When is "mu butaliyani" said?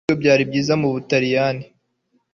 0.81-1.65